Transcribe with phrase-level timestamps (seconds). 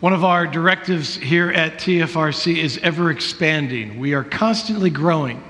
[0.00, 4.00] One of our directives here at TFRC is ever expanding.
[4.00, 5.42] We are constantly growing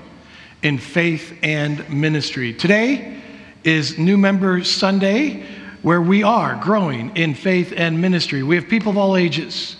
[0.61, 2.53] in faith and ministry.
[2.53, 3.21] Today
[3.63, 5.43] is New Member Sunday,
[5.81, 8.43] where we are growing in faith and ministry.
[8.43, 9.77] We have people of all ages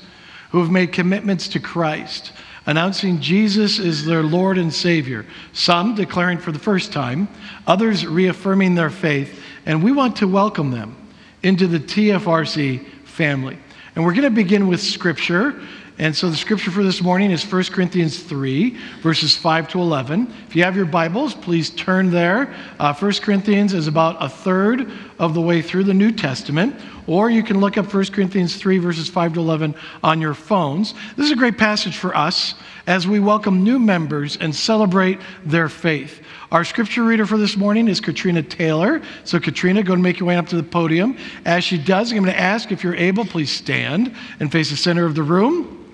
[0.50, 2.32] who have made commitments to Christ,
[2.66, 7.28] announcing Jesus is their Lord and Savior, some declaring for the first time,
[7.68, 10.98] others reaffirming their faith, and we want to welcome them
[11.44, 13.60] into the TFRC family.
[13.96, 15.58] And we're going to begin with Scripture.
[15.98, 20.28] And so the scripture for this morning is 1 Corinthians 3, verses 5 to 11.
[20.50, 22.54] If you have your Bibles, please turn there.
[22.78, 26.76] Uh, 1 Corinthians is about a third of the way through the New Testament.
[27.08, 30.94] Or you can look up 1 Corinthians 3, verses 5 to 11 on your phones.
[31.16, 32.56] This is a great passage for us
[32.88, 36.22] as we welcome new members and celebrate their faith.
[36.56, 39.02] Our scripture reader for this morning is Katrina Taylor.
[39.26, 41.18] So, Katrina, go and make your way up to the podium.
[41.44, 44.78] As she does, I'm going to ask if you're able, please stand and face the
[44.78, 45.94] center of the room.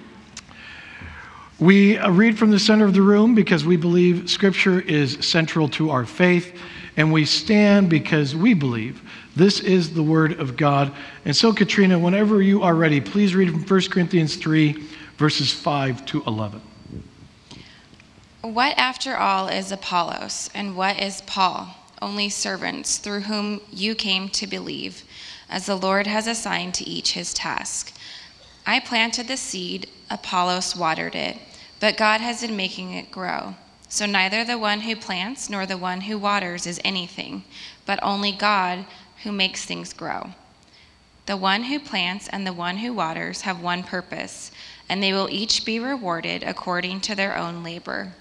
[1.59, 5.67] We uh, read from the center of the room because we believe Scripture is central
[5.69, 6.55] to our faith,
[6.95, 9.02] and we stand because we believe
[9.36, 10.93] this is the Word of God.
[11.25, 14.73] And so, Katrina, whenever you are ready, please read from 1 Corinthians 3,
[15.17, 16.61] verses 5 to 11.
[18.42, 21.75] What, after all, is Apollos, and what is Paul?
[22.02, 25.03] Only servants through whom you came to believe,
[25.48, 27.94] as the Lord has assigned to each his task.
[28.66, 31.38] I planted the seed, Apollos watered it,
[31.80, 33.53] but God has been making it grow.
[33.89, 37.44] So neither the one who plants nor the one who waters is anything,
[37.86, 38.88] but only God
[39.22, 40.31] who makes things grow.
[41.28, 44.52] The one who plants and the one who waters have one purpose,
[44.89, 48.14] and they will each be rewarded according to their own labor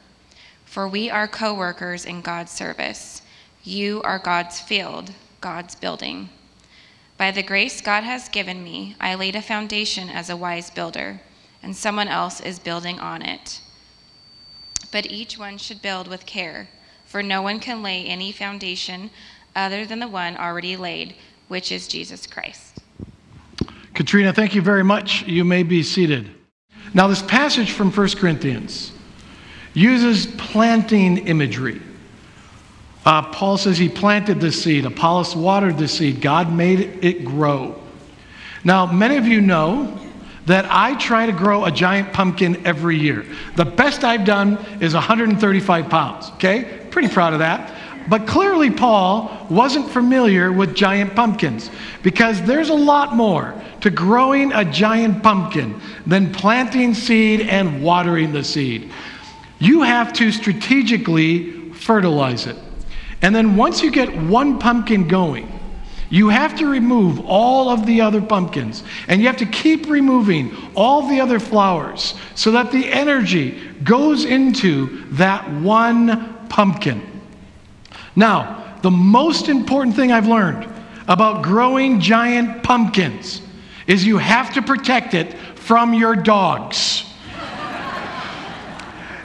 [0.71, 3.23] for we are co workers in God's service.
[3.65, 6.29] You are God's field, God's building.
[7.19, 11.23] By the grace God has given me, I laid a foundation as a wise builder,
[11.61, 13.61] and someone else is building on it.
[14.93, 16.69] But each one should build with care,
[17.05, 19.11] for no one can lay any foundation
[19.57, 21.17] other than the one already laid,
[21.49, 22.79] which is Jesus Christ.
[23.93, 25.25] Katrina, thank you very much.
[25.27, 26.31] You may be seated.
[26.95, 28.93] Now, this passage from 1 Corinthians
[29.75, 31.81] uses planting imagery.
[33.05, 37.81] Uh, Paul says he planted the seed, Apollos watered the seed, God made it grow.
[38.63, 39.99] Now, many of you know
[40.47, 43.25] that I try to grow a giant pumpkin every year.
[43.57, 46.87] The best I've done is 135 pounds, okay?
[46.91, 47.75] Pretty proud of that.
[48.09, 51.71] But clearly, Paul wasn't familiar with giant pumpkins
[52.03, 58.33] because there's a lot more to growing a giant pumpkin than planting seed and watering
[58.33, 58.91] the seed
[59.61, 62.57] you have to strategically fertilize it.
[63.23, 65.61] And then once you get one pumpkin going,
[66.09, 68.83] you have to remove all of the other pumpkins.
[69.07, 74.25] And you have to keep removing all the other flowers so that the energy goes
[74.25, 77.01] into that one pumpkin.
[78.17, 80.69] Now, the most important thing I've learned
[81.07, 83.43] about growing giant pumpkins
[83.87, 87.05] is you have to protect it from your dogs.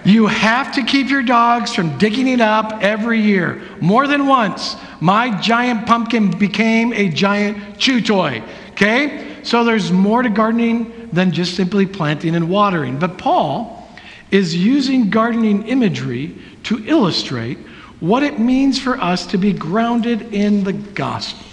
[0.06, 3.62] You have to keep your dogs from digging it up every year.
[3.82, 8.44] More than once, my giant pumpkin became a giant chew toy.
[8.72, 9.38] Okay?
[9.42, 13.00] So there's more to gardening than just simply planting and watering.
[13.00, 13.90] But Paul
[14.30, 17.58] is using gardening imagery to illustrate
[18.00, 21.46] what it means for us to be grounded in the gospel.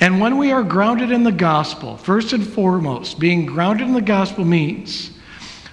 [0.00, 4.00] And when we are grounded in the gospel, first and foremost, being grounded in the
[4.00, 5.10] gospel means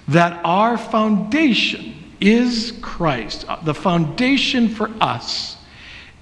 [0.08, 3.46] that our foundation is Christ.
[3.64, 5.56] The foundation for us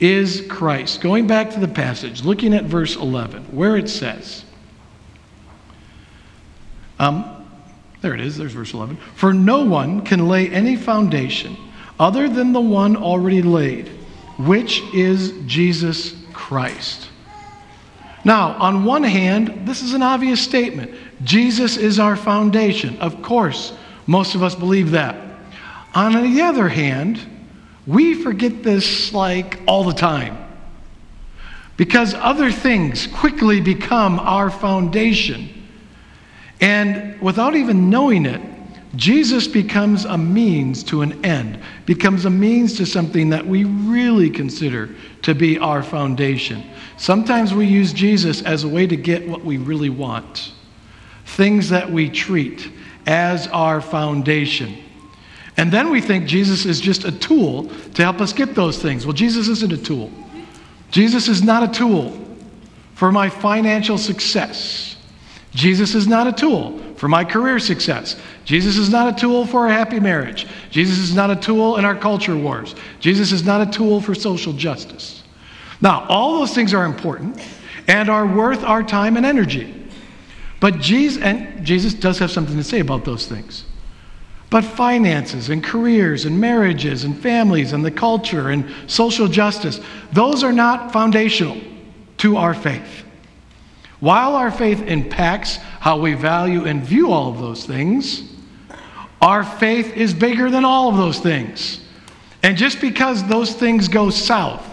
[0.01, 1.01] is Christ.
[1.01, 4.45] Going back to the passage, looking at verse 11, where it says,
[6.99, 7.49] um,
[8.03, 8.97] there it is, there's verse 11.
[9.15, 11.57] For no one can lay any foundation
[11.99, 13.89] other than the one already laid,
[14.39, 17.09] which is Jesus Christ.
[18.27, 20.93] Now, on one hand, this is an obvious statement.
[21.23, 22.99] Jesus is our foundation.
[22.99, 23.73] Of course,
[24.09, 25.15] most of us believe that.
[25.95, 27.21] On the other hand,
[27.87, 30.37] we forget this like all the time
[31.77, 35.49] because other things quickly become our foundation.
[36.61, 38.41] And without even knowing it,
[38.95, 44.31] Jesus becomes a means to an end, becomes a means to something that we really
[44.31, 44.91] consider
[45.23, 46.63] to be our foundation.
[46.97, 50.53] Sometimes we use Jesus as a way to get what we really want,
[51.25, 52.71] things that we treat
[53.07, 54.77] as our foundation.
[55.57, 59.05] And then we think Jesus is just a tool to help us get those things.
[59.05, 60.11] Well, Jesus isn't a tool.
[60.91, 62.19] Jesus is not a tool
[62.95, 64.97] for my financial success.
[65.53, 68.17] Jesus is not a tool for my career success.
[68.45, 70.47] Jesus is not a tool for a happy marriage.
[70.71, 72.75] Jesus is not a tool in our culture wars.
[73.01, 75.23] Jesus is not a tool for social justice.
[75.81, 77.41] Now, all those things are important
[77.87, 79.73] and are worth our time and energy.
[80.61, 83.65] But Jesus, and Jesus does have something to say about those things.
[84.49, 89.81] But finances and careers and marriages and families and the culture and social justice,
[90.13, 91.61] those are not foundational
[92.19, 93.05] to our faith.
[94.01, 98.25] While our faith impacts how we value and view all of those things,
[99.23, 101.81] our faith is bigger than all of those things.
[102.43, 104.67] And just because those things go south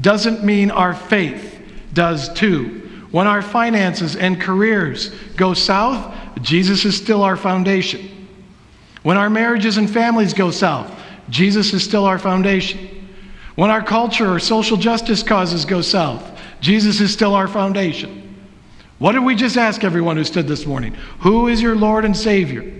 [0.00, 1.62] doesn't mean our faith
[1.92, 3.06] does too.
[3.12, 6.12] When our finances and careers go south,
[6.42, 8.26] Jesus is still our foundation.
[9.04, 10.90] When our marriages and families go south,
[11.30, 13.06] Jesus is still our foundation.
[13.54, 18.17] When our culture or social justice causes go south, Jesus is still our foundation.
[18.98, 20.94] What did we just ask everyone who stood this morning?
[21.20, 22.72] Who is your Lord and Savior?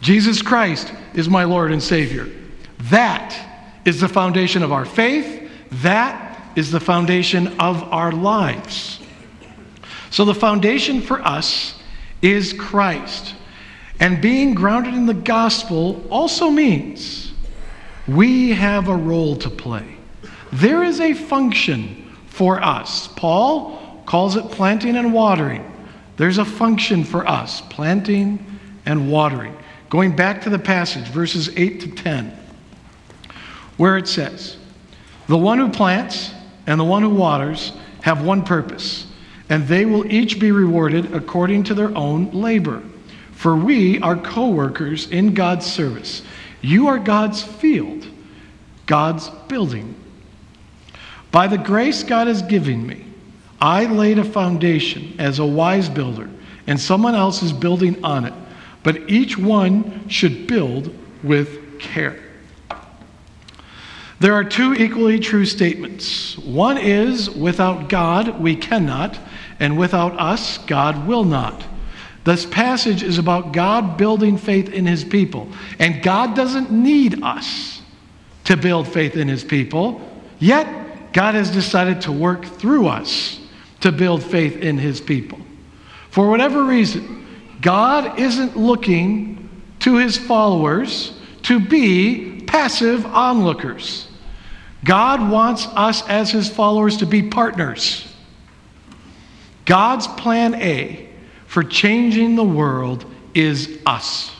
[0.00, 2.28] Jesus Christ is my Lord and Savior.
[2.84, 3.36] That
[3.84, 5.50] is the foundation of our faith.
[5.82, 9.00] That is the foundation of our lives.
[10.10, 11.78] So the foundation for us
[12.22, 13.34] is Christ.
[14.00, 17.32] And being grounded in the gospel also means
[18.08, 19.96] we have a role to play.
[20.52, 23.08] There is a function for us.
[23.08, 25.72] Paul calls it planting and watering.
[26.16, 28.44] There's a function for us planting
[28.86, 29.56] and watering.
[29.90, 32.38] Going back to the passage, verses 8 to 10,
[33.76, 34.56] where it says,
[35.28, 36.32] The one who plants
[36.66, 37.72] and the one who waters
[38.02, 39.06] have one purpose,
[39.48, 42.82] and they will each be rewarded according to their own labor.
[43.32, 46.22] For we are co workers in God's service.
[46.62, 48.08] You are God's field,
[48.86, 49.94] God's building.
[51.30, 53.05] By the grace God has given me,
[53.60, 56.28] I laid a foundation as a wise builder,
[56.66, 58.34] and someone else is building on it.
[58.82, 62.22] But each one should build with care.
[64.18, 66.38] There are two equally true statements.
[66.38, 69.18] One is, without God, we cannot,
[69.60, 71.64] and without us, God will not.
[72.24, 75.48] This passage is about God building faith in his people.
[75.78, 77.82] And God doesn't need us
[78.44, 80.00] to build faith in his people,
[80.38, 83.35] yet, God has decided to work through us
[83.80, 85.38] to build faith in his people.
[86.10, 87.26] For whatever reason,
[87.60, 89.48] God isn't looking
[89.80, 91.12] to his followers
[91.42, 94.08] to be passive onlookers.
[94.84, 98.06] God wants us as his followers to be partners.
[99.64, 101.08] God's plan A
[101.46, 104.30] for changing the world is us.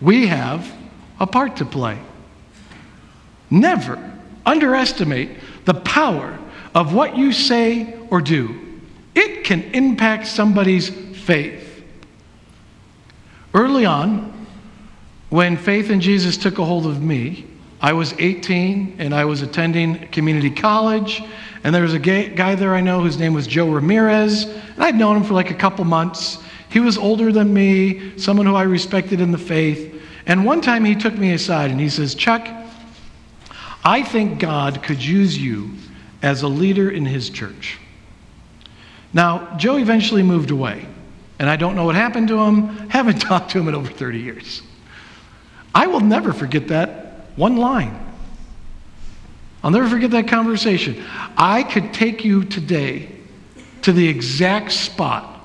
[0.00, 0.70] We have
[1.18, 1.98] a part to play.
[3.50, 4.12] Never
[4.44, 5.30] underestimate
[5.64, 6.38] the power
[6.76, 8.54] of what you say or do.
[9.14, 11.82] It can impact somebody's faith.
[13.54, 14.46] Early on,
[15.30, 17.46] when faith in Jesus took a hold of me,
[17.80, 21.22] I was 18 and I was attending community college.
[21.64, 24.44] And there was a guy there I know whose name was Joe Ramirez.
[24.44, 26.38] And I'd known him for like a couple months.
[26.68, 29.94] He was older than me, someone who I respected in the faith.
[30.26, 32.46] And one time he took me aside and he says, Chuck,
[33.82, 35.70] I think God could use you
[36.22, 37.78] as a leader in his church.
[39.12, 40.86] Now, Joe eventually moved away,
[41.38, 42.66] and I don't know what happened to him.
[42.88, 44.62] Haven't talked to him in over 30 years.
[45.74, 48.02] I will never forget that one line.
[49.62, 51.02] I'll never forget that conversation.
[51.36, 53.10] I could take you today
[53.82, 55.40] to the exact spot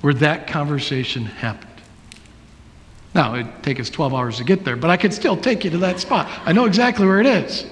[0.00, 1.70] where that conversation happened.
[3.14, 5.70] Now, it'd take us 12 hours to get there, but I could still take you
[5.70, 6.28] to that spot.
[6.44, 7.66] I know exactly where it is.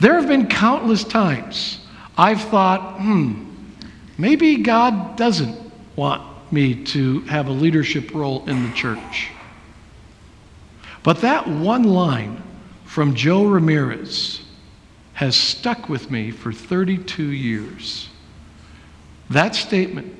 [0.00, 1.80] There have been countless times
[2.18, 3.44] I've thought, hmm,
[4.18, 5.56] maybe God doesn't
[5.94, 9.30] want me to have a leadership role in the church.
[11.04, 12.42] But that one line
[12.84, 14.42] from Joe Ramirez
[15.14, 18.08] has stuck with me for 32 years.
[19.30, 20.14] That statement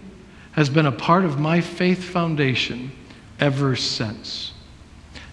[0.53, 2.93] has been a part of my faith foundation
[3.41, 4.53] ever since.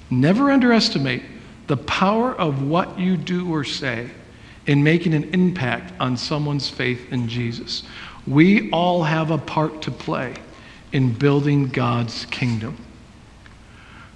[0.09, 1.23] Never underestimate
[1.67, 4.09] the power of what you do or say
[4.67, 7.83] in making an impact on someone's faith in Jesus.
[8.27, 10.33] We all have a part to play
[10.91, 12.77] in building God's kingdom.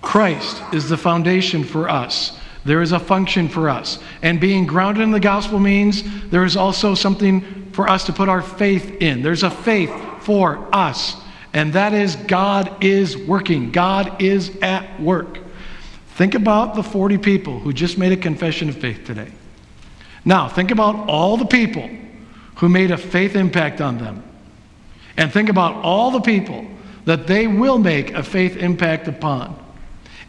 [0.02, 2.38] Christ is the foundation for us.
[2.66, 4.00] There is a function for us.
[4.22, 8.30] And being grounded in the gospel means there is also something for us to put
[8.30, 9.22] our faith in.
[9.22, 9.92] There's a faith
[10.22, 11.16] for us.
[11.54, 15.40] And that is God is working, God is at work.
[16.16, 19.32] Think about the 40 people who just made a confession of faith today.
[20.26, 21.90] Now, think about all the people
[22.58, 24.24] who made a faith impact on them.
[25.18, 26.66] and think about all the people
[27.04, 29.54] that they will make a faith impact upon.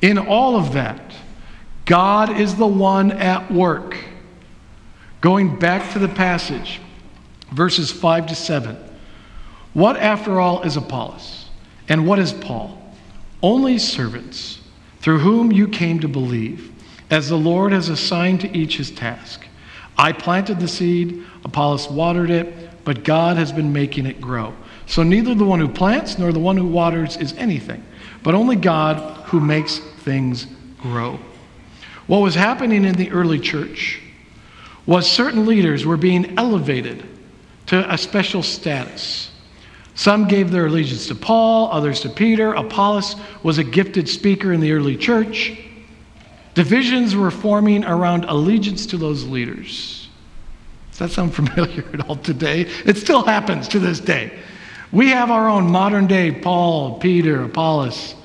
[0.03, 1.15] In all of that,
[1.85, 3.97] God is the one at work.
[5.21, 6.81] Going back to the passage,
[7.53, 8.77] verses 5 to 7.
[9.75, 11.47] What, after all, is Apollos?
[11.89, 12.77] And what is Paul?
[13.43, 14.61] Only servants
[15.01, 16.73] through whom you came to believe,
[17.11, 19.47] as the Lord has assigned to each his task.
[19.97, 24.55] I planted the seed, Apollos watered it, but God has been making it grow.
[24.87, 27.85] So neither the one who plants nor the one who waters is anything,
[28.23, 30.47] but only God who makes things
[30.81, 31.19] grow.
[32.07, 34.01] What was happening in the early church
[34.87, 37.05] was certain leaders were being elevated
[37.67, 39.31] to a special status.
[39.95, 42.55] Some gave their allegiance to Paul, others to Peter.
[42.55, 45.57] Apollos was a gifted speaker in the early church.
[46.55, 50.09] Divisions were forming around allegiance to those leaders.
[50.91, 52.63] Does that sound familiar at all today?
[52.85, 54.39] It still happens to this day.
[54.93, 58.17] We have our own modern day Paul, Peter, Apollos.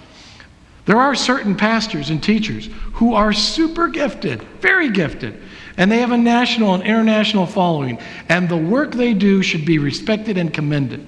[0.85, 5.41] There are certain pastors and teachers who are super gifted, very gifted,
[5.77, 9.79] and they have a national and international following, and the work they do should be
[9.79, 11.05] respected and commended.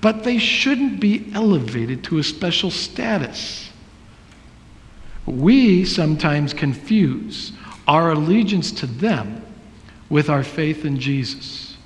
[0.00, 3.70] But they shouldn't be elevated to a special status.
[5.26, 7.52] We sometimes confuse
[7.86, 9.44] our allegiance to them
[10.08, 11.76] with our faith in Jesus.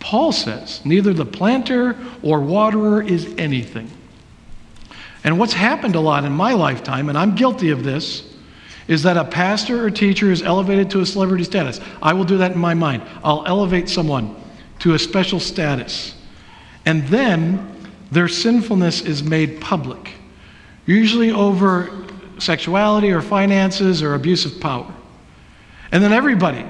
[0.00, 3.90] Paul says, neither the planter or waterer is anything.
[5.24, 8.24] And what's happened a lot in my lifetime, and I'm guilty of this,
[8.88, 11.80] is that a pastor or teacher is elevated to a celebrity status.
[12.02, 13.02] I will do that in my mind.
[13.22, 14.34] I'll elevate someone
[14.80, 16.14] to a special status.
[16.84, 17.72] And then
[18.10, 20.10] their sinfulness is made public,
[20.84, 22.06] usually over
[22.38, 24.92] sexuality or finances or abuse of power.
[25.90, 26.64] And then everybody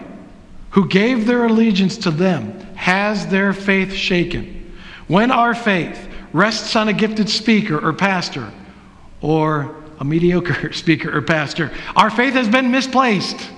[0.70, 4.74] who gave their allegiance to them has their faith shaken.
[5.06, 8.50] When our faith rests on a gifted speaker or pastor
[9.20, 13.50] or a mediocre speaker or pastor, our faith has been misplaced.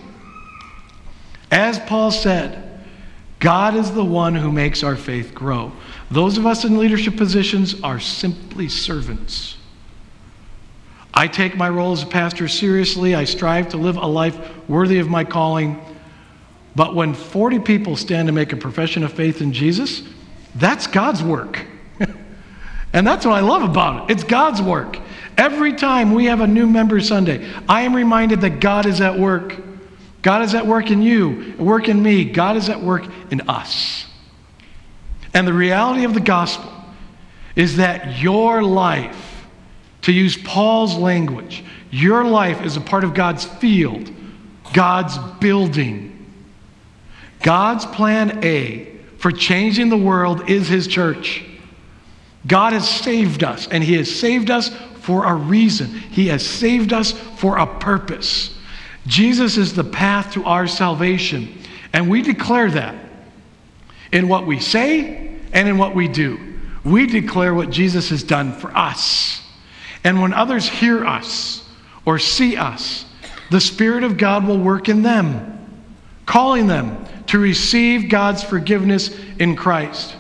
[1.51, 2.61] As Paul said,
[3.39, 5.73] God is the one who makes our faith grow.
[6.11, 9.57] Those of us in leadership positions are simply servants.
[11.15, 13.15] I take my role as a pastor seriously.
[13.15, 14.37] I strive to live a life
[14.69, 15.81] worthy of my calling.
[16.75, 20.03] But when 40 people stand to make a profession of faith in Jesus,
[20.57, 21.65] that's God's work.
[22.93, 24.15] and that's what I love about it.
[24.15, 24.99] It's God's work.
[25.39, 29.17] Every time we have a new member Sunday, I am reminded that God is at
[29.17, 29.57] work.
[30.23, 32.25] God is at work in you, work in me.
[32.25, 34.07] God is at work in us.
[35.33, 36.73] And the reality of the gospel
[37.55, 39.24] is that your life,
[40.05, 44.11] to use Paul's language, your life is a part of God's field,
[44.75, 46.11] God's building.
[47.41, 51.45] God's plan A for changing the world is His church.
[52.47, 54.69] God has saved us, and He has saved us
[55.01, 55.89] for a reason.
[55.89, 58.55] He has saved us for a purpose.
[59.07, 61.63] Jesus is the path to our salvation,
[61.95, 62.95] and we declare that
[64.13, 66.39] in what we say and in what we do.
[66.85, 69.44] We declare what Jesus has done for us.
[70.05, 71.67] And when others hear us
[72.05, 73.07] or see us,
[73.51, 75.67] the Spirit of God will work in them,
[76.27, 80.15] calling them to receive God's forgiveness in Christ.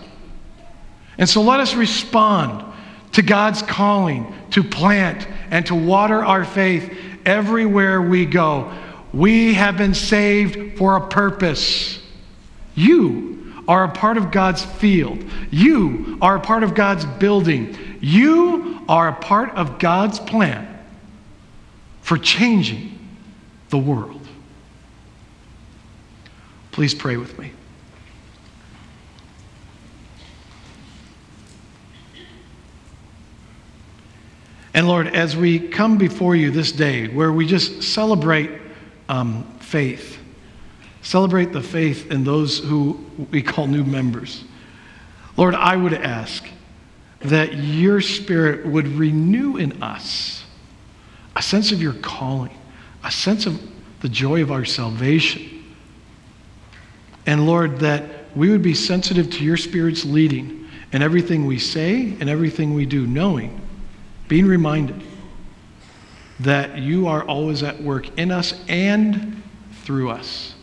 [1.18, 2.64] And so let us respond
[3.12, 8.72] to God's calling to plant and to water our faith everywhere we go.
[9.12, 12.00] We have been saved for a purpose.
[12.74, 13.33] You
[13.66, 15.24] are a part of God's field.
[15.50, 17.76] You are a part of God's building.
[18.00, 20.68] You are a part of God's plan
[22.02, 22.98] for changing
[23.70, 24.20] the world.
[26.70, 27.52] Please pray with me.
[34.74, 38.50] And Lord, as we come before you this day, where we just celebrate
[39.08, 40.18] um, faith,
[41.04, 42.98] celebrate the faith in those who
[43.30, 44.42] we call new members,
[45.36, 46.44] Lord, I would ask
[47.20, 50.44] that your Spirit would renew in us
[51.36, 52.56] a sense of your calling,
[53.04, 53.60] a sense of
[54.00, 55.64] the joy of our salvation.
[57.26, 62.16] And Lord, that we would be sensitive to your Spirit's leading in everything we say
[62.20, 63.60] and everything we do, knowing
[64.28, 65.02] being reminded
[66.40, 69.42] that you are always at work in us and
[69.82, 70.53] through us.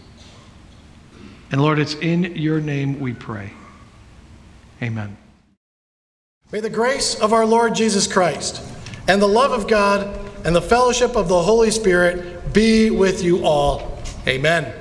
[1.52, 3.52] And Lord, it's in your name we pray.
[4.82, 5.18] Amen.
[6.52, 8.62] May the grace of our Lord Jesus Christ
[9.08, 13.46] and the love of God and the fellowship of the Holy Spirit be with you
[13.46, 14.00] all.
[14.28, 14.81] Amen.